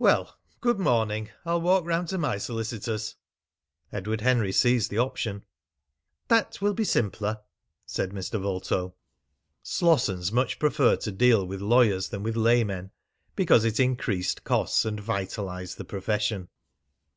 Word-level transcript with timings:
"Well, 0.00 0.36
good 0.60 0.80
morning. 0.80 1.30
I'll 1.46 1.60
walk 1.60 1.84
round 1.84 2.08
to 2.08 2.18
my 2.18 2.36
solicitors." 2.38 3.14
Edward 3.92 4.22
Henry 4.22 4.50
seized 4.50 4.90
the 4.90 4.98
option. 4.98 5.44
"That 6.26 6.60
will 6.60 6.74
be 6.74 6.82
simpler," 6.82 7.38
said 7.86 8.10
Mr. 8.10 8.40
Vulto. 8.42 8.94
Slossons 9.62 10.32
much 10.32 10.58
preferred 10.58 11.00
to 11.02 11.12
deal 11.12 11.46
with 11.46 11.60
lawyers 11.60 12.08
than 12.08 12.24
with 12.24 12.34
laymen, 12.34 12.90
because 13.36 13.64
it 13.64 13.78
increased 13.78 14.42
costs 14.42 14.84
and 14.84 14.98
vitalised 14.98 15.76
the 15.76 15.84
profession. 15.84 16.48